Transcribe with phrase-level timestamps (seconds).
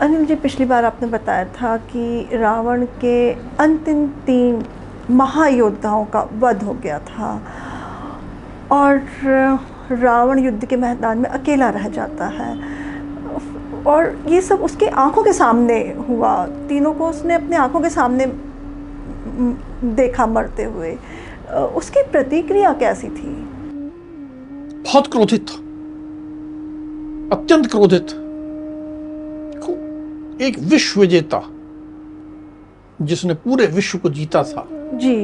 [0.00, 3.30] अनिल जी पिछली बार आपने बताया था कि रावण के
[3.60, 4.64] अंतिम तीन
[5.10, 7.30] महायोद्धाओं का वध हो गया था
[8.72, 9.00] और
[9.90, 12.52] रावण युद्ध के मैदान में अकेला रह जाता है।
[13.86, 18.26] और ये सब उसके आँखों के सामने हुआ। तीनों को उसने अपने आँखों के सामने
[19.94, 20.96] देखा मरते हुए।
[21.76, 23.34] उसकी प्रतिक्रिया कैसी थी?
[24.84, 25.50] बहुत क्रोधित।
[27.32, 28.27] अत्यंत क्रोधित।
[30.42, 31.42] एक विश्व विजेता
[33.02, 35.14] जिसने पूरे विश्व को जीता था। जी।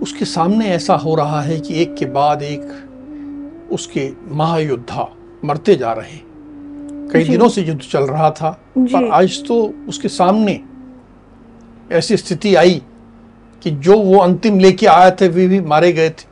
[0.00, 5.08] उसके सामने ऐसा हो रहा है कि एक के बाद एक उसके महायोद्धा
[5.44, 10.08] मरते जा रहे हैं। कई दिनों से युद्ध चल रहा था पर आज तो उसके
[10.08, 10.60] सामने
[11.92, 12.82] ऐसी स्थिति आई
[13.62, 16.26] कि जो वो अंतिम लेके आए थे वे भी मारे गए थे।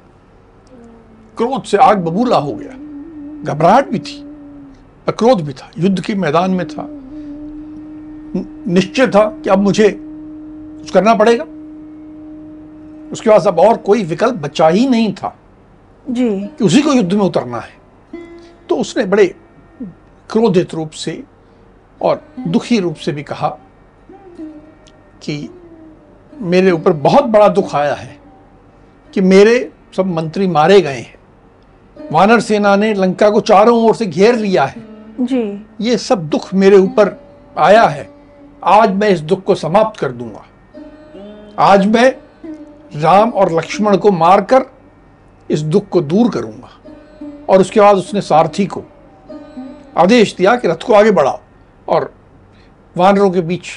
[1.37, 4.23] क्रोध से आग बबूला हो गया। घबराहट भी थी
[5.09, 6.96] क्रोध भी था। युद्ध के मैदान में था।
[8.67, 11.45] निश्चय था कि अब मुझे कुछ करना पड़ेगा।
[13.13, 15.37] उसके पास अब और कोई विकल्प बचा ही नहीं था
[16.11, 17.87] जी। कि उसी को युद्ध में उतरना है।
[18.69, 19.35] तो उसने बड़े
[20.31, 21.25] क्रोधित रूप से
[22.03, 23.49] और दुखी रूप से भी कहा
[25.23, 25.51] कि
[26.41, 28.19] मेरे ऊपर बहुत बड़ा दुख आया है
[29.15, 31.17] कि मेरे सब मंत्री मारे गए हैं।
[32.13, 34.85] वानर सेना ने लंका को चारों ओर से घेर लिया है।
[35.21, 37.21] जी। ये सब दुख मेरे ऊपर
[37.59, 38.16] आया है।
[38.67, 40.45] आज मैं इस दुख को समाप्त कर दूँगा।
[41.65, 42.09] आज मैं
[43.01, 44.65] राम और लक्ष्मण को मारकर
[45.51, 46.71] इस दुख को दूर करूँगा
[47.49, 48.83] और उसके बाद उसने सारथी को
[49.97, 51.39] आदेश दिया कि रथ को आगे बढ़ाओ
[51.89, 52.13] और
[52.97, 53.69] वानरों के बीच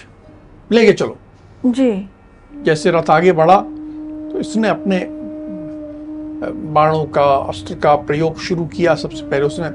[0.71, 1.17] लेके चलो।
[1.65, 2.09] जी।
[2.51, 5.05] जैसे रथ आगे बढ़ा तो इसने अपने
[6.73, 9.69] बाणों का अस्त्र का प्रयोग शुरू किया। सबसे पहले उसने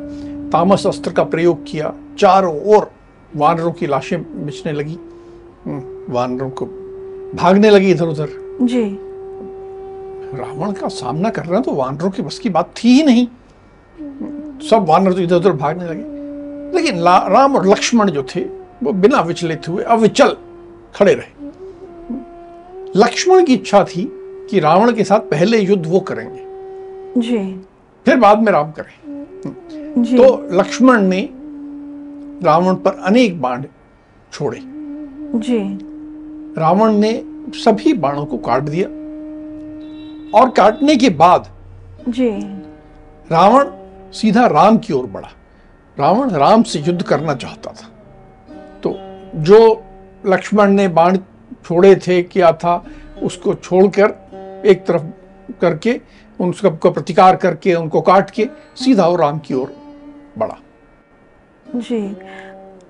[0.50, 2.91] तामस अस्त्र का प्रयोग किया। चारों ओर
[3.33, 4.99] वानरों की लाशें बिछने लगी।
[6.10, 6.66] वानरों को
[7.34, 8.98] भागने लगी इधर उधर। जी।
[10.38, 13.26] रावण का सामना कर करना तो वानरों की बस की बात थी ही नहीं।
[14.70, 16.14] सब वानर तो इधर उधर भागने लगे।
[16.76, 18.41] लेकिन राम और लक्ष्मण जो थे
[18.82, 20.36] वो बिना विचलित हुए अविचल
[20.94, 21.47] खड़े रहे।
[22.96, 24.10] लक्ष्मण की इच्छा थी
[24.50, 26.44] कि रावण के साथ पहले युद्ध वो करेंगे।
[27.20, 27.62] जी।
[28.06, 29.26] फिर बाद में राम करें।
[29.98, 31.28] जी। तो लक्ष्मण ने
[32.46, 33.64] रावण पर अनेक बाण
[34.32, 34.74] छोड़े।
[35.35, 35.79] जी।
[36.59, 37.12] रावण ने
[37.55, 38.89] सभी बाणों को काट दिया
[40.39, 41.49] और काटने के बाद
[42.09, 42.31] जी।
[43.33, 43.71] रावण
[44.12, 45.31] सीधा राम की ओर बढ़ा।
[45.99, 47.89] रावण राम से युद्ध करना चाहता था।
[48.81, 48.95] तो
[49.43, 49.83] जो
[50.27, 51.17] लक्ष्मण ने बाण
[51.65, 52.85] छोड़े थे किया था
[53.23, 55.03] उसको छोड़कर एक तरफ़
[55.61, 56.01] करके
[56.41, 59.75] उन सबको प्रतिकार करके उनको काट के सीधा वो राम की ओर
[60.39, 60.59] बढ़ा।
[61.77, 62.17] जी।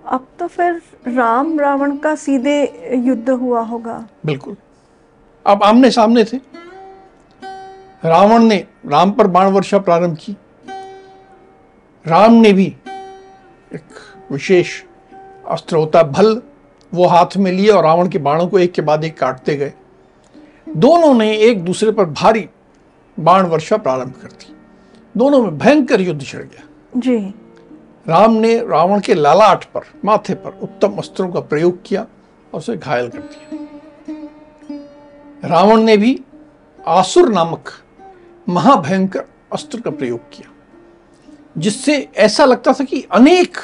[0.06, 4.56] अब तो फिर राम रावण का सीधे युद्ध हुआ होगा। बिल्कुल।
[5.46, 6.36] अब आमने सामने थे।
[8.04, 10.36] रावण ने राम पर बाण वर्षा प्रारंभ की।
[12.06, 12.76] राम ने भी
[13.74, 13.84] एक
[14.32, 14.82] विशेष
[15.48, 16.42] अस्त्र होता भल
[16.94, 19.72] वो हाथ में लिए और रावण के बाणों को एक के बाद एक काटते गए।
[20.68, 22.48] दोनों ने एक दूसरे पर भारी
[23.20, 24.56] बाण वर्षा प्रारंभ कर दी।
[25.16, 26.64] दोनों में भयंकर युद्ध छिड़ गया।
[26.96, 27.34] जी।
[28.06, 32.76] राम ने रावण के लालाट पर, माथे पर उत्तम अस्त्रों का प्रयोग किया और उसे
[32.76, 33.58] घायल कर दिया।
[35.48, 36.20] रावण ने भी
[36.78, 37.70] आसुर नामक
[38.46, 40.48] महाभयंकर अस्त्र का प्रयोग किया,
[41.58, 43.56] जिससे ऐसा लगता था कि अनेक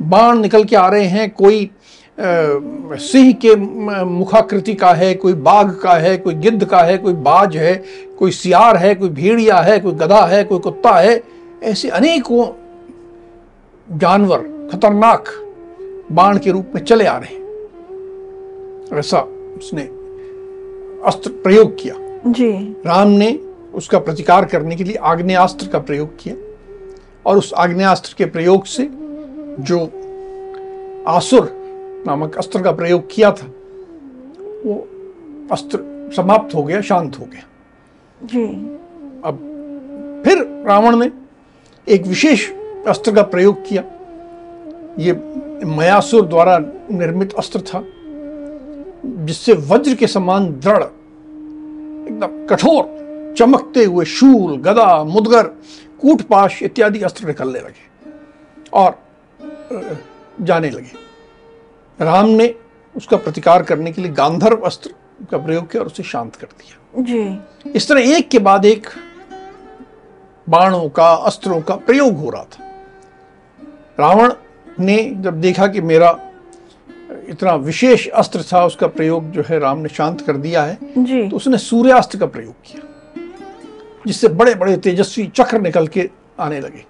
[0.00, 1.70] बाण निकल के आ रहे हैं, कोई
[2.18, 3.54] सिंह के
[4.04, 7.74] मुखाकृति का है, कोई बाघ का है, कोई गिद्ध का है, कोई बाज है,
[8.18, 11.22] कोई सियार है, कोई भेड़िया है, कोई गधा है, कोई कुत्ता है,
[11.62, 12.46] ऐसे अनेकों
[13.92, 14.38] जानवर
[14.72, 15.24] खतरनाक
[16.12, 19.20] बाण के रूप में चले आ रहे हैं। ऐसा
[19.58, 19.82] उसने
[21.04, 21.94] अस्त्र प्रयोग किया।
[22.26, 22.50] जी।
[22.86, 23.40] राम ने
[23.74, 26.36] उसका प्रतिकार करने के लिए आग्नेयास्त्र का प्रयोग किया
[27.26, 28.88] और उस आग्नेयास्त्र के प्रयोग से
[29.60, 29.78] जो
[31.08, 31.50] आसुर
[32.06, 33.46] नामक अस्त्र का प्रयोग किया था
[34.66, 34.88] वो
[35.52, 37.42] अस्त्र समाप्त हो गया शांत हो गया।
[38.24, 38.44] जी।
[39.24, 39.38] अब
[40.24, 41.10] फिर रावण ने
[41.88, 42.50] एक विशेष
[42.88, 43.82] अस्त्र का प्रयोग किया।
[44.98, 45.12] ये
[45.66, 46.58] मयासुर द्वारा
[46.92, 47.82] निर्मित अस्त्र था
[49.04, 55.46] जिससे वज्र के समान दृढ़ एकदम कठोर चमकते हुए शूल गदा मुदगर
[56.00, 57.86] कूटपाश इत्यादि अस्त्र निकलने लगे
[58.72, 58.98] और
[60.42, 61.06] जाने लगे।
[61.98, 62.54] राम ने
[62.94, 64.90] उसका प्रतिकार करने के लिए गांधर्व अस्त्र
[65.30, 68.86] का प्रयोग किया और उसे शांत कर दिया। जी। इस तरह एक के बाद एक
[70.46, 72.67] बाणों का अस्त्रों का प्रयोग हो रहा था।
[74.00, 74.32] रावण
[74.80, 76.10] ने जब देखा कि मेरा
[77.28, 81.28] इतना विशेष अस्त्र था उसका प्रयोग जो है राम ने शांत कर दिया है जी।
[81.28, 82.82] तो उसने सूर्यास्त्र का प्रयोग किया
[84.06, 86.08] जिससे बड़े बड़े तेजस्वी चक्र निकल के
[86.40, 86.84] आने लगे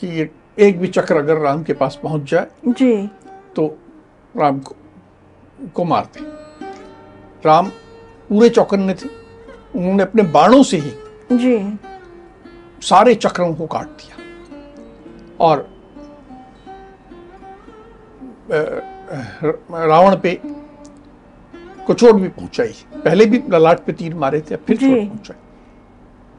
[0.00, 3.06] कि ये एक भी चक्र अगर राम के पास पहुँच जाए जी।
[3.56, 3.66] तो
[4.34, 4.74] राम को
[5.74, 6.20] को मारते
[7.46, 7.68] राम
[8.28, 9.08] पूरे चौकन्ने थे
[9.76, 10.92] उन्होंने अपने बाणों से ही
[11.32, 11.58] जी।
[12.82, 14.19] सारे चक्रों को काट दिया।
[15.40, 15.68] और
[19.72, 20.40] रावण पे
[21.86, 25.36] को चोट भी पहुंचाई। पहले भी ललाट पे तीर मारे थे फिर चोट पहुंचाई।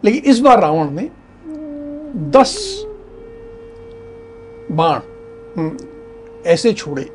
[0.03, 1.09] लेकिन इस बार रावण ने
[2.31, 2.53] दस
[4.71, 5.00] बाण
[5.57, 5.77] हम्म,
[6.45, 7.09] ऐसे छोड़े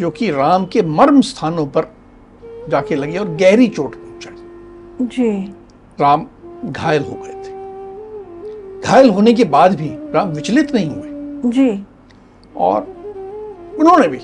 [0.00, 1.92] जो कि राम के मर्म स्थानों पर
[2.68, 5.30] जाके लगे और गहरी चोट पहुंचाई। जी।
[6.00, 6.26] राम
[6.64, 11.15] घायल हो गए थे। घायल होने के बाद भी राम विचलित नहीं हुए।
[11.46, 11.84] जी।
[12.56, 12.82] और
[13.80, 14.18] उन्होंने भी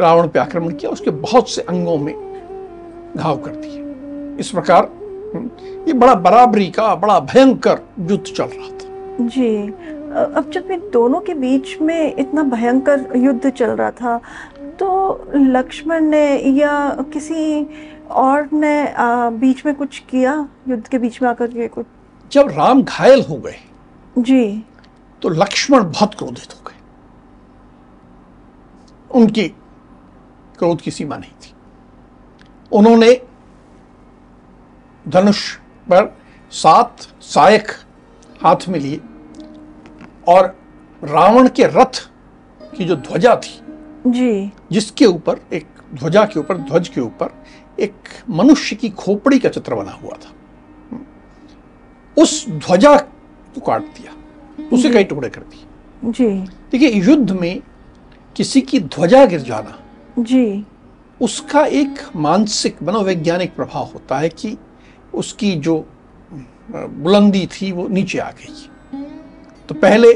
[0.00, 2.14] रावण पे आक्रमण किया उसके बहुत से अंगों में
[3.16, 4.90] घाव कर दिए। इस प्रकार
[5.88, 9.56] ये बड़ा बराबरी का बड़ा भयंकर युद्ध चल रहा था। जी।
[10.16, 14.20] अब जब इन दोनों के बीच में इतना भयंकर युद्ध चल रहा था
[14.78, 14.88] तो
[15.34, 16.26] लक्ष्मण ने
[16.58, 16.74] या
[17.12, 17.66] किसी
[18.10, 18.94] और ने
[19.38, 20.32] बीच में कुछ किया?
[20.68, 21.86] युद्ध के बीच में आकर के कुछ?
[22.32, 23.58] जब राम घायल हो गए
[24.18, 24.64] जी।
[25.22, 26.76] तो लक्ष्मण बहुत क्रोधित हो गए।
[29.10, 29.48] उनकी
[30.58, 31.54] क्रोध की सीमा नहीं थी।
[32.72, 33.22] उन्होंने
[35.08, 36.18] धनुष पर
[36.50, 37.70] सात सायक
[38.42, 39.00] हाथ में लिए
[40.28, 40.56] और
[41.04, 42.10] रावण के रथ
[42.76, 43.60] की जो ध्वजा थी
[44.06, 47.44] जी। जिसके ऊपर एक ध्वजा के ऊपर ध्वज के ऊपर
[47.80, 47.94] एक
[48.30, 50.32] मनुष्य की खोपड़ी का चित्र बना हुआ था।
[52.22, 54.12] उस ध्वजा को काट दिया।
[54.72, 56.28] उसे कई टुकड़े कर दिए। जी।
[56.72, 57.62] देखिए युद्ध में
[58.36, 59.78] किसी की ध्वजा गिर जाना
[60.18, 60.64] जी।
[61.20, 64.56] उसका एक मानसिक मनोवैज्ञानिक प्रभाव होता है कि
[65.14, 65.86] उसकी जो
[66.70, 68.68] बुलंदी थी वो नीचे आ गई।
[69.68, 70.12] तो पहले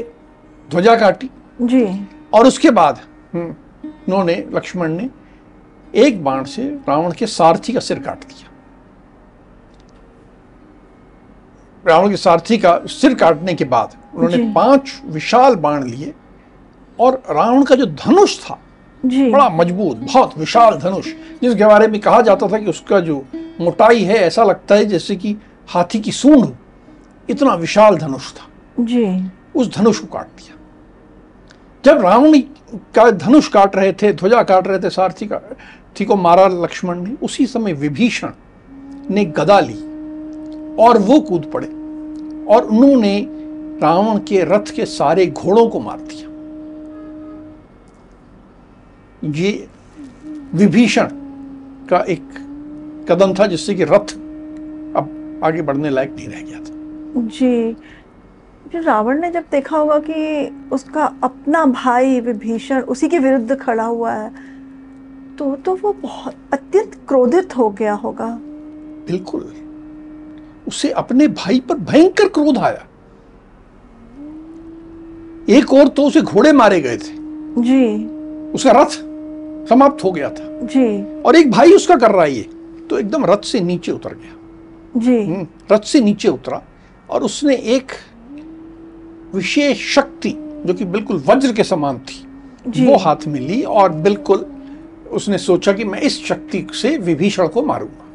[0.69, 1.29] ध्वजा काटी
[1.61, 2.99] जी। और उसके बाद
[3.33, 3.55] हम्म,
[3.85, 5.09] उन्होंने लक्ष्मण ने
[5.95, 8.50] एक बाण से रावण के सारथी का सिर काट दिया।
[11.87, 16.13] रावण के सारथी का सिर काटने के बाद उन्होंने पाँच विशाल बाण लिए
[16.99, 18.59] और रावण का जो धनुष था
[19.05, 21.07] जी। बड़ा मज़बूत बहुत विशाल धनुष
[21.41, 23.25] जिसके बारे में कहा जाता था कि उसका जो
[23.61, 25.35] मोटाई है ऐसा लगता है जैसे कि
[25.67, 26.55] हाथी की सूंड हो।
[27.29, 28.47] इतना विशाल धनुष था।
[28.79, 30.55] जी। उस धनुष को काट दिया।
[31.85, 32.41] जब रावण
[32.95, 35.39] का धनुष काट रहे थे ध्वजा काट रहे थे सारथी का
[35.99, 38.31] थी को मारा लक्ष्मण ने उसी समय विभीषण
[39.09, 39.90] ने गदा ली।
[40.79, 41.67] और वो कूद पड़े
[42.53, 43.19] और उन्होंने
[43.81, 46.29] रावण के रथ के सारे घोड़ों को मार दिया।
[49.31, 49.67] ये
[50.55, 51.07] विभीषण
[51.89, 52.23] का एक
[53.09, 54.13] कदम था जिससे कि रथ
[54.97, 57.75] अब आगे बढ़ने लायक नहीं रह गया था। जी
[58.75, 64.11] रावण ने जब देखा होगा कि उसका अपना भाई विभीषण उसी के विरुद्ध खड़ा हुआ
[64.13, 64.29] है
[65.37, 68.27] तो तो वो बहुत अत्यंत क्रोधित हो गया होगा।
[69.07, 69.41] बिल्कुल।
[70.71, 72.85] उसे अपने भाई पर भयंकर क्रोध आया।
[75.49, 77.15] एक और तो उसे घोड़े मारे गए थे।
[77.61, 77.85] जी।
[78.53, 78.91] उसका रथ
[79.69, 82.41] समाप्त हो गया था। जी। और एक भाई उसका कर रहा है ये
[82.89, 86.61] तो एकदम रथ से नीचे उतर गया। जी। हम्म, रथ से नीचे उतरा
[87.09, 87.91] और उसने एक
[89.35, 90.33] विशेष शक्ति
[90.65, 94.45] जो कि बिल्कुल वज्र के समान थी वो हाथ में ली और बिल्कुल
[95.11, 98.05] उसने सोचा कि मैं इस शक्ति से विभीषण को मारूँगा।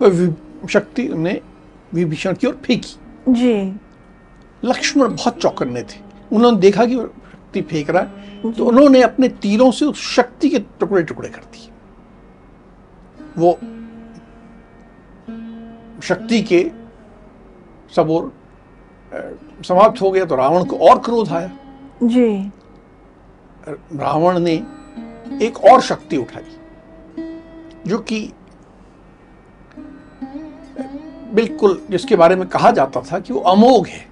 [0.00, 0.34] वह
[0.70, 1.40] शक्ति ने
[1.94, 3.54] विभीषण की ओर फेंकी। जी।
[4.64, 6.00] लक्ष्मण बहुत चौकन्ने थे।
[6.32, 10.58] उन्होंने देखा कि शक्ति फेंक रहा है तो उन्होंने अपने तीरों से उस शक्ति के
[10.80, 11.70] टुकड़े टुकड़े कर दिए।
[13.38, 13.52] वो
[16.02, 16.60] शक्ति के
[17.96, 18.10] सब
[19.12, 19.18] अ,
[19.64, 21.50] समाप्त हो गया तो रावण को और क्रोध आया।
[22.02, 22.52] जी।
[23.68, 24.54] रावण ने
[25.42, 26.44] एक और शक्ति उठाई
[27.86, 28.20] जो कि
[31.34, 34.06] बिल्कुल जिसके बारे में कहा जाता था कि वो अमोघ है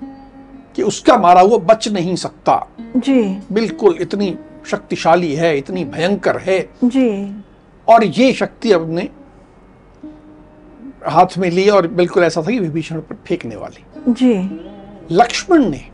[0.76, 4.36] कि उसका मारा हुआ बच नहीं सकता। जी। बिल्कुल इतनी
[4.66, 7.42] शक्तिशाली है इतनी भयंकर है। जी।
[7.88, 9.08] और ये शक्ति अपने
[11.06, 14.34] हाथ में ली और बिल्कुल ऐसा था कि विभीषण पर फेंकने वाली। जी।
[15.10, 15.88] लक्ष्मण ने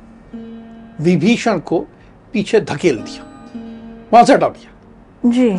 [1.00, 1.78] विभीषण को
[2.32, 3.24] पीछे धकेल दिया
[4.12, 5.50] वहाँ से हटा दिया। जी।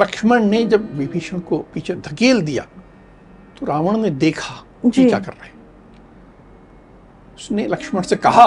[0.00, 2.66] लक्ष्मण ने जब विभीषण को पीछे धकेल दिया
[3.58, 4.54] तो रावण ने देखा
[4.86, 5.50] कि क्या कर रहे
[7.36, 8.46] उसने लक्ष्मण से कहा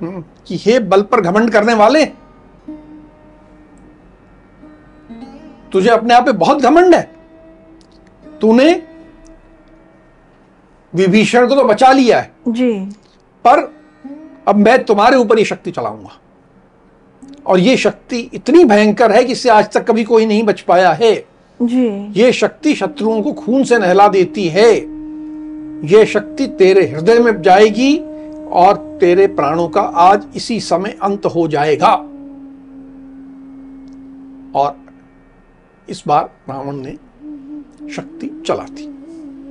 [0.00, 2.04] हम्म, कि हे बल पर घमंड करने वाले
[5.72, 7.02] तुझे अपने आप पे बहुत घमंड है।
[8.40, 8.82] तूने
[10.92, 12.72] विभीषण को तो बचा लिया है। जी।
[13.44, 13.58] पर
[14.48, 16.16] अब मैं तुम्हारे ऊपर ये शक्ति चलाऊँगा।
[17.46, 20.92] और ये शक्ति इतनी भयंकर है कि इससे आज तक कभी कोई नहीं बच पाया
[20.92, 21.14] है।
[21.62, 21.86] जी।
[22.16, 24.70] ये शक्ति शत्रुओं को खून से नहला देती है।
[25.86, 27.96] ये शक्ति तेरे हृदय में जाएगी
[28.52, 31.92] और तेरे प्राणों का आज इसी समय अंत हो जाएगा।
[34.54, 34.76] और
[35.88, 36.92] इस बार रावण ने
[37.94, 38.86] शक्ति चला दी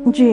[0.07, 0.31] जी।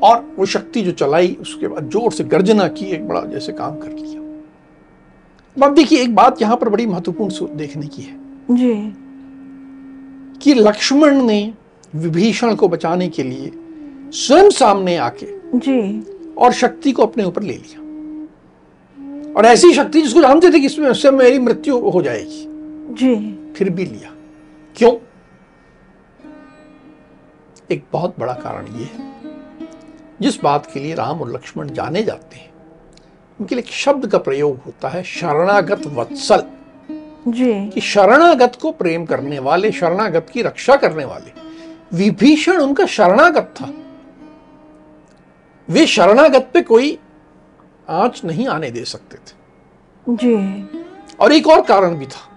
[0.00, 3.76] और वो शक्ति जो चलाई उसके बाद ज़ोर से गर्जना की एक बड़ा जैसे काम
[3.76, 8.16] कर लिया। अब देखिए एक बात यहाँ पर बड़ी महत्वपूर्ण देखने की है।
[8.50, 8.74] जी।
[10.44, 11.54] कि लक्ष्मण ने
[11.94, 13.52] विभीषण को बचाने के लिए
[14.10, 15.26] स्वयं सामने आके
[15.58, 16.02] जी।
[16.34, 17.80] और शक्ति को अपने ऊपर ले लिया।
[19.34, 22.44] और ऐसी शक्ति जिसको जानते थे कि इसमें उससे मेरी मृत्यु हो जाएगी।
[22.94, 23.14] जी।
[23.52, 24.12] फिर भी लिया।
[24.76, 24.92] क्यों?
[27.70, 29.14] एक बहुत बड़ा कारण ये है
[30.20, 32.50] जिस बात के लिए राम और लक्ष्मण जाने जाते हैं
[33.40, 36.42] उनके लिए एक शब्द का प्रयोग होता है शरणागत वत्सल।
[37.28, 41.32] जी। कि शरणागत को प्रेम करने वाले शरणागत की रक्षा करने वाले।
[41.96, 43.70] विभीषण उनका शरणागत था।
[45.68, 46.98] वे शरणागत पे कोई
[47.88, 49.36] आँच नहीं आने दे सकते थे।
[50.08, 50.68] जी।
[51.20, 52.30] और एक और कारण भी था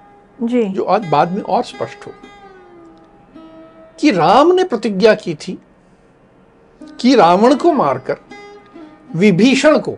[0.44, 2.12] जी। जो आज बाद में और स्पष्ट हो।
[4.00, 5.60] कि राम ने प्रतिज्ञा की थी
[7.00, 8.18] कि रावण को मारकर
[9.16, 9.92] विभीषण को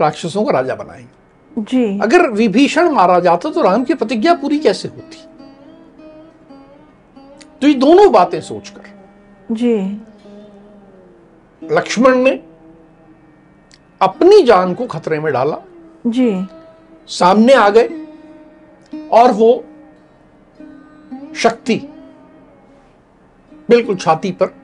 [0.00, 1.15] राक्षसों का राजा बनाएँगे।
[1.58, 5.16] जी। अगर विभीषण मारा जाता तो राम की प्रतिज्ञा पूरी कैसे होती?
[7.60, 8.82] तो ये दोनों बातें सोचकर।
[9.52, 10.02] जी।
[11.64, 12.30] लक्ष्मण ने
[14.00, 15.56] अपनी जान को खतरे में डाला।
[16.06, 16.46] जी।
[17.08, 18.06] सामने आ गए
[19.12, 19.64] और वो
[21.36, 21.88] शक्ति
[23.68, 24.54] बिल्कुल छाती पर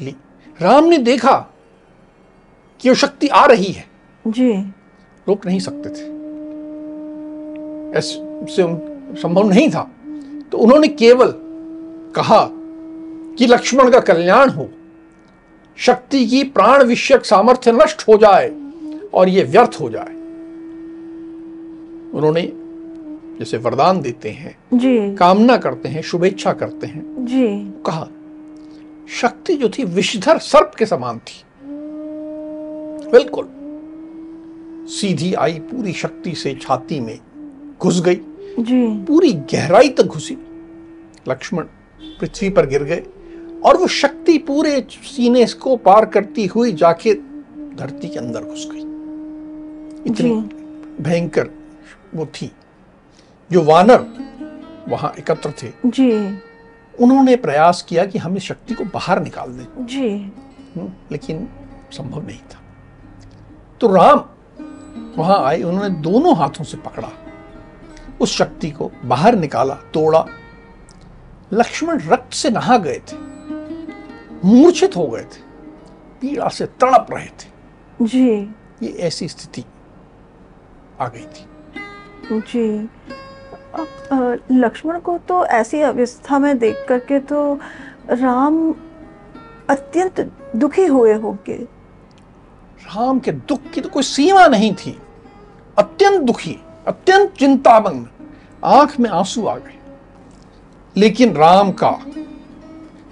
[0.00, 0.16] ली।
[0.62, 1.46] राम ने देखा
[2.80, 3.84] कि वो शक्ति आ रही है।
[4.26, 4.52] जी।
[5.28, 6.17] रोक नहीं सकते थे।
[7.94, 9.90] ऐसे संभव नहीं था।
[10.52, 11.34] तो उन्होंने केवल
[12.14, 12.48] कहा
[13.38, 14.68] कि लक्ष्मण का कल्याण हो
[15.76, 18.48] शक्ति की प्राण विषयक सामर्थ्य नष्ट हो जाए
[19.14, 20.14] और ये व्यर्थ हो जाए।
[22.14, 22.42] उन्होंने
[23.38, 28.08] जैसे वरदान देते हैं जी। कामना करते हैं शुभेच्छा करते हैं। जी। कहा
[29.08, 31.42] शक्ति जो थी विषधर सर्प के समान थी।
[33.10, 33.48] बिल्कुल
[34.88, 37.18] सीधी आई पूरी शक्ति से छाती में।
[37.80, 38.20] घुस गई।
[38.58, 40.38] जी। पूरी गहराई तक घुसी।
[41.28, 41.64] लक्ष्मण
[42.20, 43.06] पृथ्वी पर गिर गए
[43.64, 47.14] और वो शक्ति पूरे सीने को पार करती हुई जाके
[47.76, 48.80] धरती के अंदर घुस गई।
[50.10, 50.34] इतनी
[51.02, 51.50] भयंकर
[52.14, 52.52] वो थी।
[53.52, 54.06] जो वानर
[54.88, 56.38] वहाँ एकत्र थे। जी।
[57.00, 60.10] उन्होंने प्रयास किया कि हम इस शक्ति को बाहर निकाल दें। जी।
[60.76, 61.48] हम्म, लेकिन
[61.92, 62.60] संभव नहीं था।
[63.80, 64.24] तो राम
[65.18, 67.10] वहाँ आए उन्होंने दोनों हाथों से पकड़ा।
[68.20, 70.24] उस शक्ति को बाहर निकाला तोड़ा।
[71.52, 73.16] लक्ष्मण रक्त से नहा गए थे
[74.44, 75.40] मूर्छित हो गए थे
[76.20, 78.30] पीड़ा से तड़प रहे थे। जी।
[78.82, 79.64] ये ऐसी स्थिति
[81.00, 81.46] आ गई थी।
[82.32, 82.88] जी।
[83.74, 87.54] अब लक्ष्मण को तो ऐसी अवस्था में देख करके तो
[88.10, 88.74] राम
[89.70, 90.20] अत्यंत
[90.56, 91.56] दुखी हुए होंगे।
[92.84, 94.98] राम के दुख की तो कोई सीमा नहीं थी।
[95.78, 96.58] अत्यंत दुखी।
[96.88, 98.06] अत्यंत चिंतामग्न
[98.64, 99.74] आँख में आँसू आ गए।
[100.96, 101.90] लेकिन राम का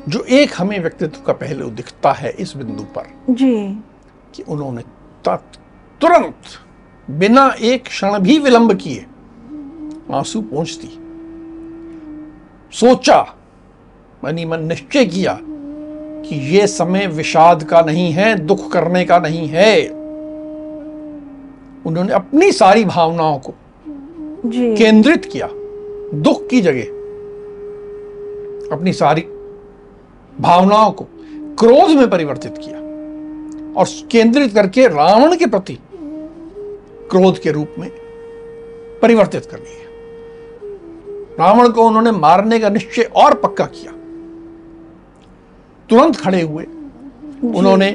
[0.09, 3.57] जो एक हमें व्यक्तित्व का पहलू दिखता है इस बिंदु पर जी।
[4.35, 4.83] कि उन्होंने
[6.01, 9.07] तुरंत बिना एक क्षण भी विलंब किए
[10.15, 10.93] आँसू पहुँच दी
[12.73, 13.21] सोचा
[14.25, 19.49] मनी मन निश्चय किया कि यह समय विषाद का नहीं है दुख करने का नहीं
[19.49, 19.89] है।
[21.87, 23.55] उन्होंने अपनी सारी भावनाओं को
[24.45, 25.49] केंद्रित किया
[26.15, 26.95] दुख की जगह।
[28.73, 29.21] अपनी सारी
[30.41, 31.05] भावनाओं को
[31.59, 32.79] क्रोध में परिवर्तित किया
[33.81, 35.79] और केंद्रित करके रावण के प्रति
[37.11, 37.91] क्रोध के रूप में
[39.03, 39.85] परिवर्तित कर लिया
[41.39, 43.93] रावण को उन्होंने मारने का निश्चय और पक्का किया।
[45.91, 46.65] तुरंत खड़े हुए
[47.55, 47.91] उन्होंने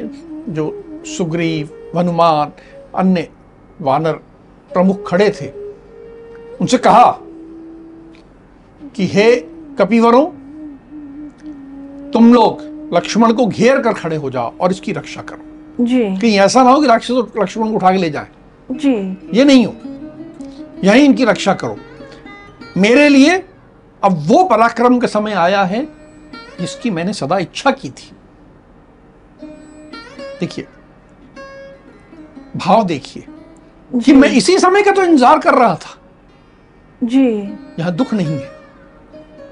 [0.50, 2.52] जो सुग्रीव हनुमान
[2.96, 3.28] अन्य
[3.82, 4.14] वानर
[4.72, 5.61] प्रमुख खड़े थे
[6.62, 7.12] उनसे कहा
[8.96, 9.36] कि हे
[9.80, 10.26] कपिवरों
[12.12, 12.62] तुम लोग
[12.94, 16.72] लक्ष्मण को घेर कर खड़े हो जाओ और इसकी रक्षा करो। जी। कहीं ऐसा ना
[16.72, 18.28] हो कि राक्षस लक्ष्मण को उठा के ले जाए।
[18.72, 18.94] जी।
[19.34, 19.74] ये नहीं हो।
[20.84, 21.78] यही इनकी रक्षा करो।
[22.78, 23.38] मेरे लिए
[24.04, 25.84] अब वो पराक्रम का समय आया है
[26.60, 28.12] जिसकी मैंने सदा इच्छा की थी।
[30.40, 30.68] देखिए
[32.58, 33.26] भाव देखिए
[33.92, 35.98] कि मैं इसी समय का तो इंतज़ार कर रहा था।
[37.04, 37.28] जी।
[37.80, 38.50] यहाँ दुख नहीं है।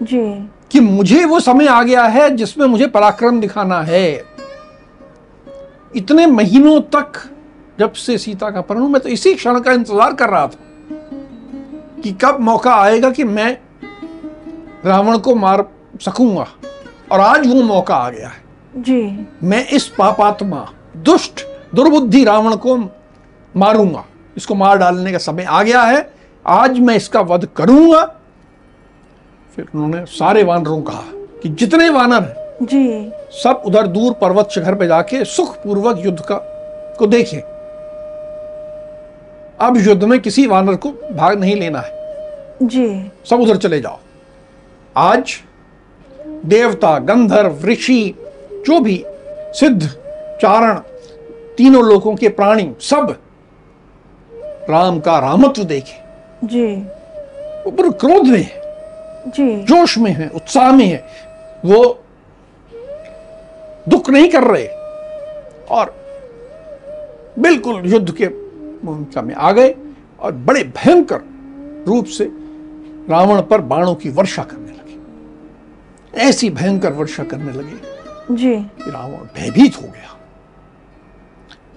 [0.03, 4.23] जी। कि मुझे वो समय आ गया है जिसमें मुझे पराक्रम दिखाना है।
[5.95, 7.21] इतने महीनों तक
[7.79, 10.59] जब से सीता का परिणय मैं तो इसी क्षण का इंतज़ार कर रहा था
[12.03, 13.51] कि कब मौका आएगा कि मैं
[14.85, 15.65] रावण को मार
[16.01, 16.47] सकूँगा।
[17.11, 18.41] और आज वो मौका आ गया है।
[18.77, 22.77] जी। मैं इस पापात्मा दुष्ट दुर्बुद्धि रावण को
[23.55, 24.05] मारूँगा।
[24.37, 26.01] इसको मार डालने का समय आ गया है।
[26.49, 28.03] आज मैं इसका वध करूँगा।
[29.55, 31.03] फिर उन्होंने सारे वानरों कहा
[31.43, 33.11] कि जितने वानर हैं जी।
[33.43, 36.37] सब उधर दूर पर्वत शिखर पे जाके सुख पूर्वक युद्ध का
[36.99, 37.39] को देखें।
[39.59, 43.99] अब युद्ध में किसी वानर को भाग नहीं लेना है। जी। सब उधर चले जाओ।
[44.95, 45.37] आज
[46.45, 48.15] देवता गंधर्व ऋषि
[48.67, 49.03] जो भी
[49.55, 49.87] सिद्ध
[50.41, 50.79] चारण
[51.57, 53.17] तीनों लोगों के प्राणी सब
[54.69, 56.08] राम का रामत्व देखें।
[56.43, 56.75] जी।
[57.63, 58.61] वो पूरे क्रोध में है।
[59.27, 61.07] जी। जोश में है उत्साह में है।
[61.65, 62.03] वो
[63.89, 64.67] दुख नहीं कर रहे।
[65.69, 65.95] और
[67.39, 68.27] बिल्कुल युद्ध के
[68.85, 69.75] भूमिका में आ गए
[70.19, 71.21] और बड़े भयंकर
[71.87, 72.31] रूप से
[73.09, 74.99] रावण पर बाणों की वर्षा करने लगे।
[76.19, 77.99] ऐसी भयंकर वर्षा करने लगे
[78.35, 78.55] जी।
[78.91, 80.17] रावण भयभीत हो गया।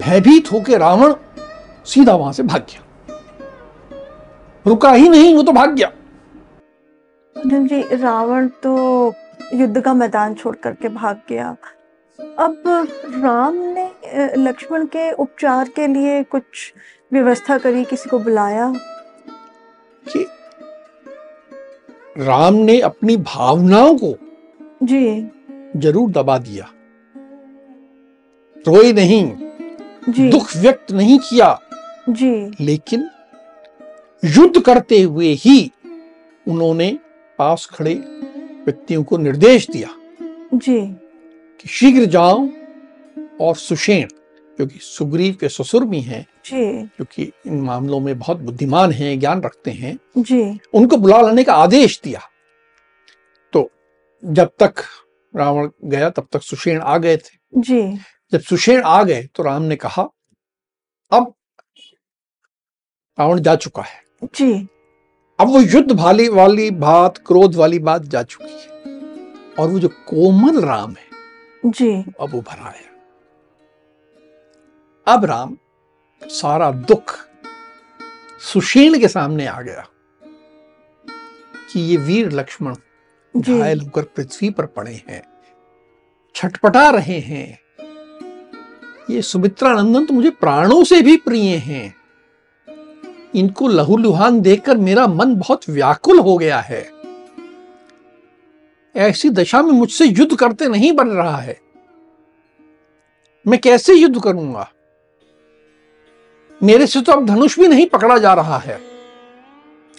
[0.00, 1.14] भयभीत होकर रावण
[1.84, 2.82] सीधा वहाँ से भाग गया।
[4.66, 5.92] रुका ही नहीं वो तो भाग गया।
[7.36, 8.74] जी रावण तो
[9.54, 11.56] युद्ध का मैदान छोड़ करके भाग गया।
[12.38, 12.62] अब
[13.16, 13.90] राम ने
[14.36, 16.72] लक्ष्मण के उपचार के लिए कुछ
[17.12, 18.72] व्यवस्था करी किसी को बुलाया?
[20.06, 20.26] कि
[22.18, 24.14] राम ने अपनी भावनाओं को
[24.82, 25.30] जी।
[25.76, 26.68] ज़रूर दबा दिया।
[28.66, 29.22] रोए नहीं
[30.08, 31.58] जी। दुख व्यक्त नहीं किया।
[32.08, 33.08] जी। लेकिन
[34.24, 35.72] युद्ध करते हुए ही
[36.48, 36.98] उन्होंने
[37.38, 37.94] पास खड़े
[38.64, 39.88] व्यक्तियों को निर्देश दिया
[40.54, 40.80] जी।
[41.60, 42.48] कि शीघ्र जाओ
[43.40, 44.08] और सुषेण
[44.58, 49.20] जो कि सुग्रीव के ससुर भी हैं जी। कि इन मामलों में बहुत बुद्धिमान हैं
[49.20, 52.20] ज्ञान रखते हैं जी। उनको बुला लाने का आदेश दिया।
[53.52, 53.70] तो
[54.24, 54.74] जब तक
[55.36, 57.98] रावण गया तब तक सुषेण आ गए थे। जी।
[58.32, 60.08] जब सुषेण आ गए तो राम ने कहा
[61.12, 61.34] अब
[63.20, 64.68] रावण जा चुका है। जी।
[65.38, 68.70] अब वो युद्ध भाली वाली बात क्रोध वाली बात जा चुकी है।
[69.58, 72.90] और वो जो कोमल राम है जी। अब उभर आया
[75.06, 75.56] अब राम
[76.22, 77.16] सारा दुख
[78.52, 79.86] सुशील के सामने आ गया
[81.72, 82.74] कि ये वीर लक्ष्मण
[83.34, 85.22] घायल होकर पृथ्वी पर पड़े हैं
[86.34, 87.58] छटपटा रहे हैं।
[89.10, 92.01] ये सुमित्रा नंदन तो मुझे प्राणों से भी प्रिय हैं।
[93.34, 96.90] इनको लहूलुहान देखकर मेरा मन बहुत व्याकुल हो गया है।
[98.96, 101.60] ऐसी दशा में मुझसे युद्ध करते नहीं बन रहा है।
[103.46, 104.70] मैं कैसे युद्ध करूँगा?
[106.62, 108.80] मेरे से तो अब धनुष भी नहीं पकड़ा जा रहा है।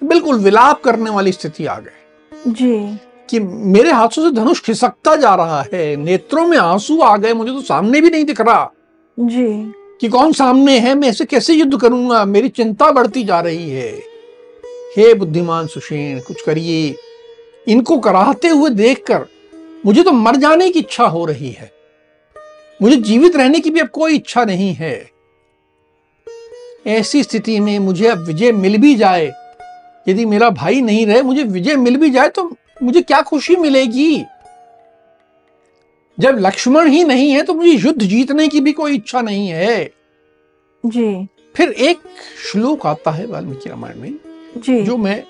[0.03, 2.97] बिल्कुल विलाप करने वाली स्थिति आ गई। जी।
[3.29, 7.51] कि मेरे हाथों से धनुष खिसकता जा रहा है नेत्रों में आँसू आ गए मुझे
[7.51, 8.71] तो सामने भी नहीं दिख रहा।
[9.19, 12.25] जी। कि कौन सामने है, मैं ऐसे कैसे युद्ध करूँगा?
[12.25, 13.91] मेरी चिंता बढ़ती जा रही है।
[14.97, 16.95] हे बुद्धिमान सुषेण, कुछ करिए।
[17.67, 19.25] इनको कराहते हुए देखकर
[19.85, 21.71] मुझे तो मर जाने की इच्छा हो रही है।
[22.81, 25.09] मुझे जीवित रहने की भी अब कोई इच्छा नहीं है।
[26.87, 29.31] ऐसी स्थिति में मुझे अब विजय मिल भी जाए।
[30.07, 34.23] यदि मेरा भाई नहीं रहे, मुझे विजय मिल भी जाए तो मुझे क्या खुशी मिलेगी?
[36.17, 39.85] जब लक्ष्मण ही नहीं है तो मुझे युद्ध जीतने की भी कोई इच्छा नहीं है।
[40.83, 41.99] जी। फिर एक
[42.51, 44.13] श्लोक आता है वाल्मीकि रामायण में
[44.57, 45.23] जी। जो मैं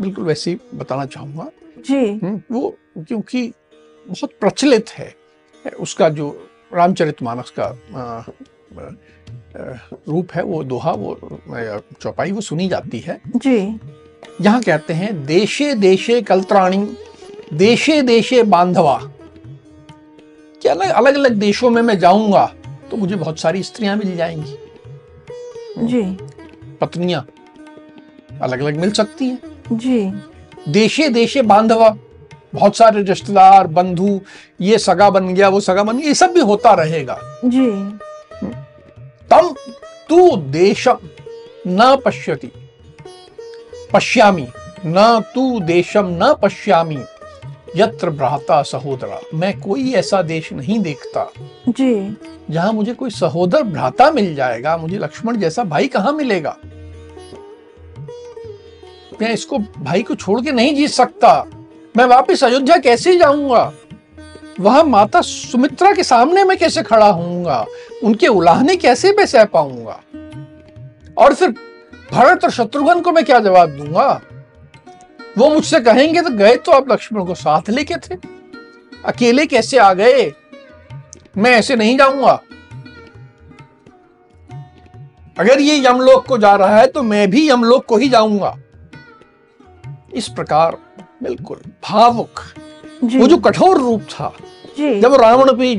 [0.00, 3.46] बिल्कुल वैसे ही बताना चाहूँगा। जी। हम्म, वो क्योंकि
[4.06, 5.14] बहुत प्रचलित है
[5.80, 6.28] उसका जो
[6.74, 8.22] रामचरित मानस का आ, आ,
[10.08, 11.18] रूप है वो दोहा वो
[12.02, 13.58] चौपाई वो सुनी जाती है। जी।
[14.40, 16.96] यहाँ कहते हैं देशे देशे कलत्राणी
[17.52, 18.98] देशे देशे बांधवा।
[20.68, 22.44] कि अलग अलग अलग देशों में मैं जाऊँगा
[22.90, 24.56] तो मुझे बहुत सारी स्त्रियाँ मिल जाएँगी।
[25.78, 26.02] जी।
[26.80, 27.26] पत्नियाँ
[28.42, 29.38] अलग अलग मिल सकती हैं।
[29.72, 30.00] जी।
[30.72, 31.88] देशे देशे बांधवा
[32.54, 34.20] बहुत सारे रिश्तेदार बंधु
[34.60, 37.66] ये सगा बन गया वो सगा बन गया ये सब भी होता रहेगा। जी।
[39.30, 39.52] तम
[40.08, 40.98] तू देशम
[41.66, 42.50] न पश्यति
[43.92, 44.48] पश्यामी
[44.86, 47.04] न तू देशम न पश्यामी।
[47.76, 51.32] यत्र भ्राता सहोदरा मैं कोई ऐसा देश नहीं देखता।
[51.68, 52.16] जी।
[52.50, 56.56] जहाँ मुझे कोई सहोदर भ्राता मिल जाएगा मुझे लक्ष्मण जैसा भाई कहाँ मिलेगा?
[59.22, 61.46] मैं इसको भाई को छोड़ के नहीं जीत सकता।
[61.96, 63.72] मैं वापस अयोध्या कैसे जाऊँगा?
[64.60, 67.66] वहाँ माता सुमित्रा के सामने मैं कैसे खड़ा होऊँगा?
[68.04, 70.00] उनके उलाहने कैसे मैं सह पाऊँगा?
[71.18, 71.48] और फिर
[72.12, 74.20] भरत और शत्रुघ्न को मैं क्या जवाब दूँगा?
[75.38, 78.16] वो मुझसे कहेंगे तो गए तो आप लक्ष्मण को साथ लेके थे।
[79.04, 80.32] अकेले कैसे आ गए?
[81.36, 82.40] मैं ऐसे नहीं जाऊँगा।
[85.36, 88.56] अगर ये यमलोक को जा रहा है तो मैं भी यमलोक को ही जाऊँगा।
[90.14, 90.76] इस प्रकार
[91.22, 92.40] बिल्कुल भावुक
[93.04, 94.32] वो जो कठोर रूप था
[94.78, 95.72] जी। जब रावण भी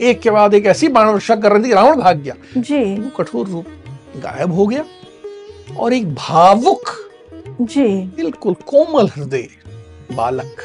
[0.00, 3.08] एक के बाद एक ऐसी बाण वर्षा कर रही थी रावण भाग गया जी। वो
[3.16, 3.66] कठोर रूप
[4.16, 4.84] गायब हो गया
[5.78, 6.90] और एक भावुक
[7.60, 7.86] जी।
[8.16, 9.48] बिल्कुल कोमल हृदय
[10.12, 10.62] बालक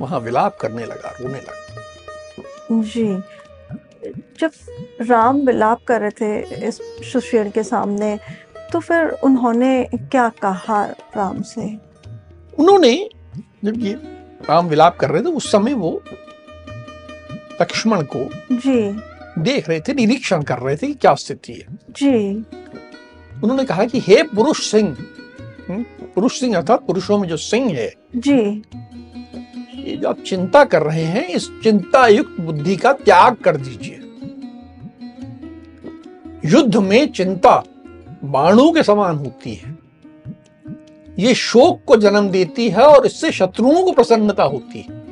[0.00, 3.06] वहाँ विलाप करने लगा रोने लगा। जी।
[4.40, 4.50] जब
[5.00, 6.80] राम विलाप कर रहे थे इस
[7.12, 8.18] सुशेण के सामने
[8.72, 10.84] तो फिर उन्होंने क्या कहा
[11.16, 11.62] राम से?
[12.58, 13.10] उन्होंने
[13.64, 13.92] जब ये
[14.48, 16.02] राम विलाप कर रहे थे उस समय वो
[17.60, 18.80] लक्ष्मण को जी।
[19.42, 22.34] देख रहे थे निरीक्षण कर रहे थे कि क्या स्थिति है। जी।
[23.42, 24.96] उन्होंने कहा कि हे पुरुष सिंह
[25.70, 28.62] पुरुष सिंह अर्थात पुरुषों में जो सिंह है जी।
[29.74, 34.00] ये जो आप चिंता कर रहे हैं इस चिंता युक्त बुद्धि का त्याग कर दीजिए।
[36.44, 37.64] युद्ध में चिंता
[38.24, 39.78] बाणों के समान होती है।
[41.18, 45.06] ये शोक को जन्म देती है और इससे शत्रुओं को प्रसन्नता होती है।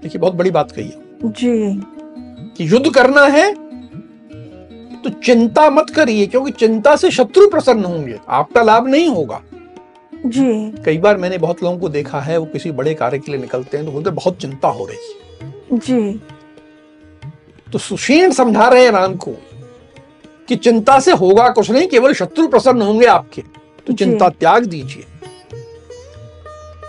[0.00, 1.82] देखिए बहुत बड़ी बात कही है। जी।
[2.56, 3.71] कि युद्ध करना है
[5.04, 9.40] तो चिंता मत करिए क्योंकि चिंता से शत्रु प्रसन्न होंगे। आपका लाभ नहीं होगा।
[10.26, 13.40] जी। कई बार मैंने बहुत लोगों को देखा है वो किसी बड़े कार्य के लिए
[13.40, 16.20] निकलते हैं तो बोलते बहुत चिंता हो रही है। जी।
[17.72, 19.32] तो सुषेण समझा रहे हैं राम को
[20.48, 23.42] कि चिंता से होगा कुछ नहीं केवल शत्रु प्रसन्न होंगे आपके।
[23.86, 25.04] तो चिंता त्याग दीजिए।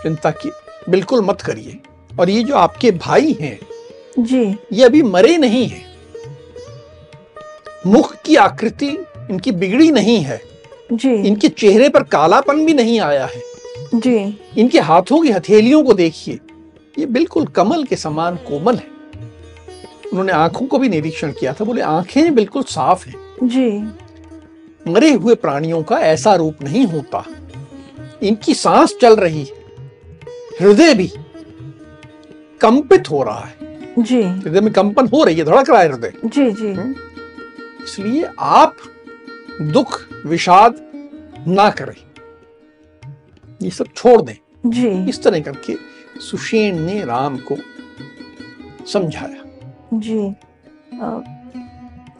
[0.03, 0.51] चिंता की
[0.89, 1.79] बिल्कुल मत करिए।
[2.19, 3.59] और ये जो आपके भाई हैं
[4.19, 5.92] जी। ये अभी मरे नहीं हैं।
[7.87, 10.41] मुख की आकृति इनकी बिगड़ी नहीं है।
[10.93, 13.41] जी। इनके चेहरे पर कालापन भी नहीं आया है।
[13.93, 16.39] जी। इनके हाथों की हथेलियों को देखिए।
[16.99, 18.87] ये बिल्कुल कमल के समान कोमल है।
[20.11, 23.71] उन्होंने आँखों को भी निरीक्षण किया था बोले आँखें बिल्कुल साफ़ हैं। जी।
[24.91, 27.25] मरे हुए प्राणियों का ऐसा रूप नहीं होता।
[28.23, 29.63] इनकी सांस चल रही है।
[30.61, 31.11] हृदय भी
[32.61, 36.13] कंपित हो रहा है। जी। हृदय में कंपन हो रही है धड़क रहा है हृदय।
[36.25, 36.95] जी जी।
[37.83, 38.75] इसलिए आप
[39.61, 40.75] दुख विषाद
[41.47, 41.95] ना करें।
[43.61, 45.75] ये सब छोड़ दें। जी। इस तरह करके
[46.19, 47.57] सुषेण ने राम को
[48.87, 49.43] समझाया।
[49.93, 50.19] जी।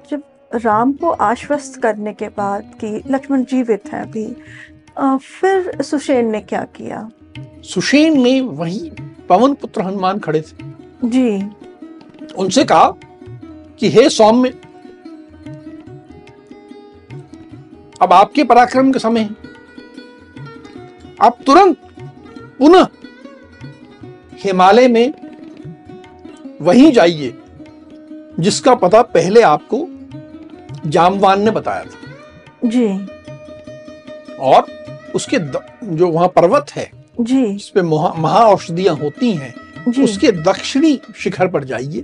[0.10, 0.23] जब
[0.56, 4.26] राम को आश्वस्त करने के बाद कि लक्ष्मण जीवित हैं अभी
[5.17, 7.10] फिर सुषेण ने क्या किया?
[7.63, 8.91] सुषेण ने वही
[9.30, 10.71] पवन पुत्र हनुमान खड़े थे।
[11.04, 11.43] जी।
[12.38, 12.89] उनसे कहा
[13.80, 14.54] कि हे सौम्य
[18.03, 19.51] अब आपके पराक्रम के समय है
[21.21, 21.77] आप तुरंत
[22.59, 22.87] पुनः
[24.43, 25.13] हिमालय में
[26.61, 27.33] वहीं जाइए
[28.39, 29.87] जिसका पता पहले आपको
[30.87, 32.87] जामवान ने बताया था। जी।
[34.39, 34.65] और
[35.15, 36.89] उसके द, जो वहाँ पर्वत है
[37.19, 39.53] जी। जिस पे महा औषधियाँ होती हैं
[40.03, 42.03] उसके दक्षिणी शिखर पर जाइए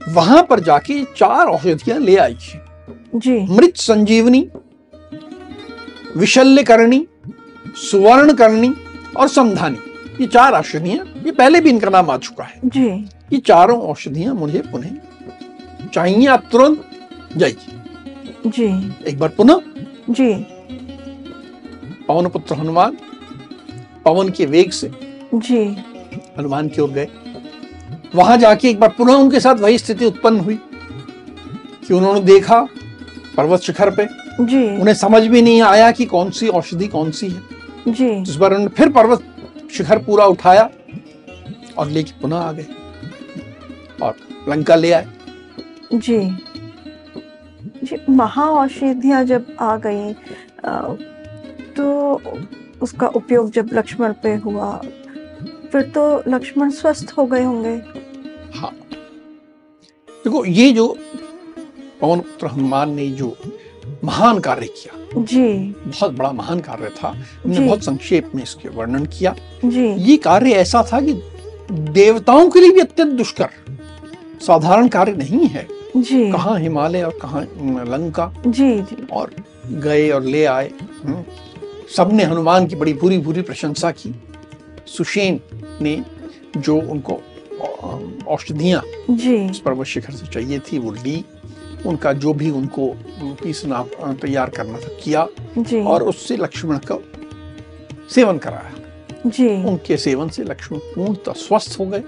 [0.00, 2.60] वहाँ पर जाके चार औषधियाँ ले आइए।
[3.14, 4.46] जी। मृत संजीवनी
[6.16, 7.06] विशल्य करणी
[7.80, 8.72] सुवर्ण करणी
[9.16, 9.78] और समधानी।
[10.20, 12.88] ये चार औषधियाँ ये पहले भी इनका नाम आ चुका है। जी।
[13.32, 16.84] ये चारों औषधियाँ मुझे पुनः चाहिए आप तुरंत
[17.36, 17.56] जाइए।
[18.46, 18.66] जी।
[19.08, 19.60] एक बार पुनः
[20.10, 20.32] जी।
[22.08, 22.96] पवन पुत्र हनुमान
[24.04, 24.90] पवन के वेग से
[25.34, 25.64] जी।
[26.38, 27.08] हनुमान की ओर गए।
[28.14, 30.58] वहाँ जाके एक बार पुनः उनके साथ वही स्थिति उत्पन्न हुई
[31.86, 32.60] कि उन्होंने देखा
[33.36, 34.06] पर्वत शिखर पे
[34.40, 37.42] जी। उन्हें समझ भी नहीं आया कि कौन सी औषधि कौन सी है।
[37.88, 39.22] जी। इस बार उन्होंने फिर पर्वत
[39.72, 40.70] शिखर पूरा उठाया
[41.78, 42.66] और लेके पुनः आ गए
[44.02, 44.16] और
[44.48, 45.06] लंका ले आए।
[45.94, 46.18] जी।
[47.84, 50.12] जी महा महाऔषधियाँ जब आ गई
[51.76, 52.20] तो
[52.82, 54.72] उसका उपयोग जब लक्ष्मण पे हुआ
[55.72, 57.74] फिर तो लक्ष्मण स्वस्थ हो गए होंगे।
[58.58, 58.70] हाँ।
[60.08, 60.86] देखो ये जो
[62.00, 63.36] पवन पुत्र हनुमान ने जो
[64.04, 65.48] महान कार्य किया। जी।
[65.86, 70.50] बहुत बड़ा महान कार्य था। हमने बहुत संक्षेप में इसके वर्णन किया। जी। ये कार्य
[70.50, 71.22] ऐसा था कि
[71.72, 73.48] देवताओं के लिए भी अत्यंत दुष्कर।
[74.40, 77.40] साधारण कार्य नहीं है। जी। कहाँ हिमालय और कहा
[77.96, 79.30] लंका। जी जी। और
[79.72, 80.70] गए और ले आए।
[81.04, 81.24] हम्म।
[81.96, 84.14] सबने हनुमान की बड़ी बुरी पूरी प्रशंसा की।
[84.86, 85.40] सुशेन
[85.82, 86.04] ने
[86.56, 87.20] जो उनको
[88.28, 91.24] औषधियाँ जी। उस पर्वत शिखर से चाहिए थी वो ली।
[91.84, 92.88] उनका जो भी उनको
[93.42, 93.82] पीसना
[94.22, 95.26] तैयार करना था किया
[95.58, 96.98] जी। और उससे लक्ष्मण का
[98.10, 98.72] सेवन कराया
[99.26, 102.02] जी। उनके सेवन से लक्ष्मण पूर्णतः स्वस्थ हो गए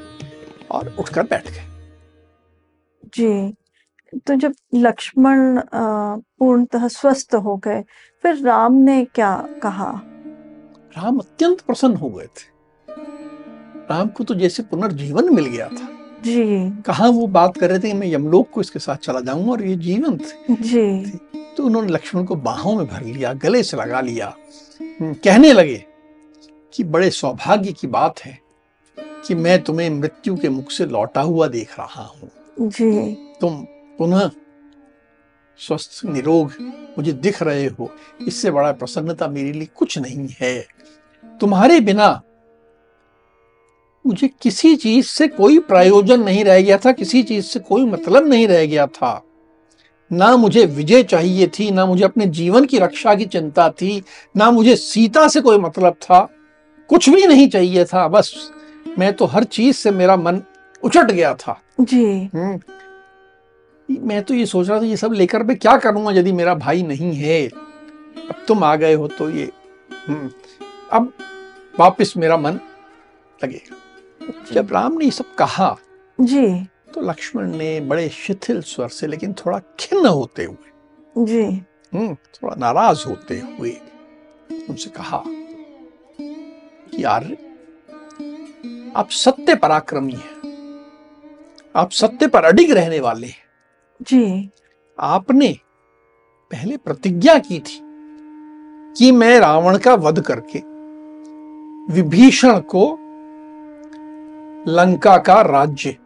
[0.71, 1.67] और उठकर बैठ गए।
[3.15, 3.55] जी।
[4.19, 7.83] तो जब लक्ष्मण पूर्णतः स्वस्थ हो गए
[8.25, 9.91] फिर राम ने क्या कहा?
[10.97, 12.47] राम अत्यंत प्रसन्न हो गए थे।
[13.91, 15.89] राम को तो जैसे पुनर्जीवन मिल गया था।
[16.25, 19.65] जी। कहा वो बात कर रहे थे मैं यमलोक को इसके साथ चला जाऊँगा और
[19.65, 21.19] ये जीवन थे। जी।
[21.57, 24.35] तो उन्होंने लक्ष्मण को बाहों में भर लिया गले से लगा लिया।
[24.93, 25.85] कहने लगे
[26.75, 28.39] कि बड़े सौभाग्य की बात है
[28.99, 33.63] कि मैं तुम्हें मृत्यु के मुख से लौटा हुआ देख रहा हूँ। जी। तुम
[33.99, 34.31] पुनः
[35.61, 36.53] स्वस्थ निरोग
[36.99, 37.91] मुझे दिख रहे हो।
[38.27, 40.67] इससे बड़ा प्रसन्नता मेरे लिए कुछ नहीं है।
[41.41, 42.09] तुम्हारे बिना
[44.07, 48.27] मुझे किसी चीज़ से कोई प्रायोजन नहीं रह गया था किसी चीज़ से कोई मतलब
[48.27, 49.23] नहीं रह गया था।
[50.11, 54.03] ना मुझे विजय चाहिए थी ना मुझे अपने जीवन की रक्षा की चिंता थी
[54.37, 56.29] ना मुझे सीता से कोई मतलब था।
[56.91, 58.51] कुछ भी नहीं चाहिए था बस
[58.99, 60.43] मैं तो हर चीज़ से मेरा मन
[60.83, 62.61] उचट गया था। जी। हम्म।
[63.89, 66.83] मैं तो ये सोच रहा था ये सब लेकर मैं क्या करूँगा यदि मेरा भाई
[66.83, 67.47] नहीं है?
[67.49, 69.51] अब तुम आ गए हो तो ये।
[70.09, 70.31] हम्म,
[70.93, 71.13] अब
[71.81, 72.59] वापस मेरा मन
[73.45, 73.77] लगेगा।
[74.53, 75.77] जब राम ने सब कहा
[76.21, 76.65] जी।
[76.95, 80.71] तो लक्ष्मण ने बड़े शिथिल स्वर से लेकिन थोड़ा खिन्न होते हुए
[81.19, 81.43] जी।
[81.95, 83.71] हम्म, थोड़ा नाराज़ होते हुए
[84.71, 87.37] उनसे कहा कि यार
[88.97, 90.39] आप सत्य पराक्रमी हैं।
[91.77, 93.45] आप सत्य पर अडिग रहने वाले हैं।
[94.03, 94.51] जी।
[95.01, 95.59] आपने
[96.51, 97.81] पहले प्रतिज्ञा की थी
[98.99, 100.59] कि मैं रावण का वध करके
[101.95, 102.99] विभीषण को
[104.69, 105.97] लंका का राज्य।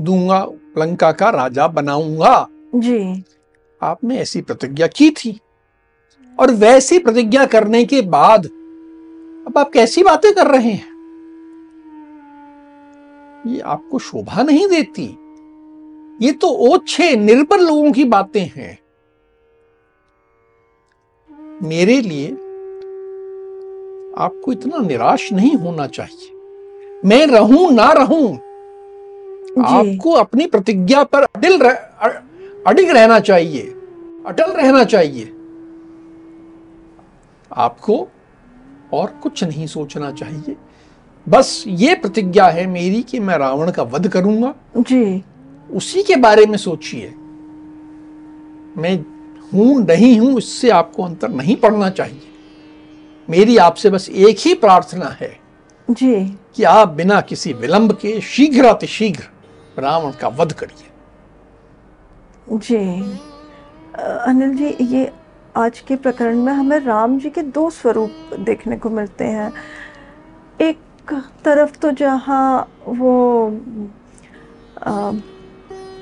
[0.00, 3.24] दूँगा लंका का राजा बनाऊँगा। जी।
[3.82, 5.40] आपने ऐसी प्रतिज्ञा की थी।
[6.40, 8.46] और वैसी प्रतिज्ञा करने के बाद
[9.46, 10.98] अब आप कैसी बातें कर रहे हैं?
[13.46, 15.16] ये आपको शोभा नहीं देती।
[16.26, 18.78] ये तो ओछे निर्बल लोगों की बातें हैं।
[21.62, 22.32] मेरे लिए
[24.18, 26.37] आपको इतना निराश नहीं होना चाहिए।
[27.04, 28.34] मैं रहूँ ना रहूँ
[29.64, 31.72] आपको अपनी प्रतिज्ञा पर अडिल रह,
[32.66, 33.62] अडिग रहना चाहिए
[34.26, 35.24] अटल रहना चाहिए।
[37.50, 38.08] आपको
[38.92, 40.56] और कुछ नहीं सोचना चाहिए।
[41.28, 45.24] बस ये प्रतिज्ञा है मेरी कि मैं रावण का वध करूँगा। जी।
[45.70, 47.14] उसी के बारे में सोचिए।
[48.76, 48.96] मैं
[49.52, 52.20] हूँ नहीं हूँ इससे आपको अंतर नहीं पड़ना चाहिए।
[53.30, 55.36] मेरी आपसे बस एक ही प्रार्थना है।
[55.90, 58.74] जी। कि आप बिना किसी विलंब के शीघ्र
[59.78, 60.88] रावण का वध करिए।
[62.50, 62.78] जी।
[63.98, 65.10] अनिल जी, ये
[65.56, 69.52] आज के प्रकरण में हमें राम जी के दो स्वरूप देखने को मिलते हैं।
[70.60, 71.12] एक
[71.44, 73.50] तरफ़ तो जहाँ वो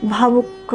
[0.05, 0.75] भावुक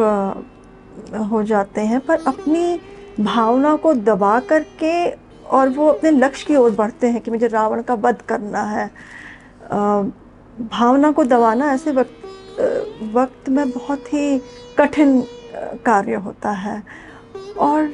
[1.31, 2.79] हो जाते हैं, पर अपनी
[3.19, 4.93] भावना को दबा करके
[5.49, 8.89] और वो अपने लक्ष्य की ओर बढ़ते हैं कि मुझे रावण का वध करना है।
[9.71, 12.17] भावना को दबाना ऐसे वक्त
[13.13, 14.37] वक्त में बहुत ही
[14.77, 15.21] कठिन
[15.85, 16.81] कार्य होता है।
[17.57, 17.89] और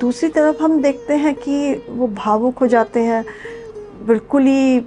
[0.00, 3.24] दूसरी तरफ़ हम देखते हैं कि वो भावुक हो जाते हैं,
[4.06, 4.80] बिल्कुल ही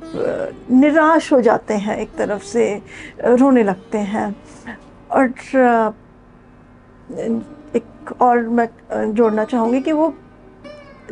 [0.71, 2.81] निराश हो जाते हैं एक तरफ़ से,
[3.25, 4.35] रोने लगते हैं।
[5.11, 5.25] और
[7.75, 8.67] एक और मैं
[9.13, 10.13] जोड़ना चाहूँगी कि वो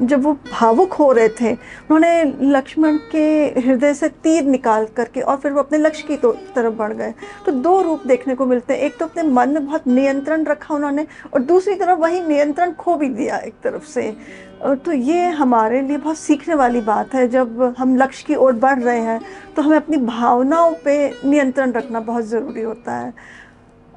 [0.02, 3.26] जब वो भावुक हो रहे थे उन्होंने लक्ष्मण के
[3.60, 7.14] हृदय से तीर निकाल करके और फिर वो अपने लक्ष्य की तो, तरफ़ बढ़ गए।
[7.46, 10.74] तो दो रूप देखने को मिलते हैं। एक तो अपने मन में बहुत नियंत्रण रखा
[10.76, 14.12] उन्होंने और दूसरी तरफ़ वही नियंत्रण खो भी दिया एक तरफ़ से।
[14.86, 18.80] तो ये हमारे लिए बहुत सीखने वाली बात है। जब हम लक्ष्य की ओर बढ़
[18.80, 19.20] रहे हैं
[19.56, 23.14] तो हमें अपनी भावनाओं पे नियंत्रण रखना बहुत ज़रूरी होता है।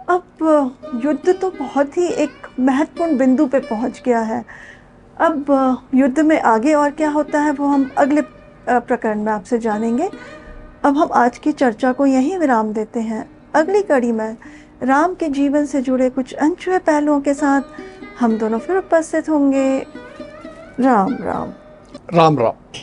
[0.08, 4.44] अब युद्ध तो बहुत ही एक महत्वपूर्ण बिंदु पे पहुँच गया है।
[5.20, 5.46] अब
[5.94, 8.20] युद्ध में आगे और क्या होता है वो हम अगले
[8.68, 10.10] प्रकरण में आपसे जानेंगे।
[10.84, 14.36] अब हम आज की चर्चा को यहीं विराम देते हैं। अगली कड़ी में
[14.82, 17.62] राम के जीवन से जुड़े कुछ अनछुए पहलुओं के साथ
[18.20, 19.78] हम दोनों फिर उपस्थित होंगे।
[20.80, 21.52] राम राम।
[22.14, 22.78] राम राम।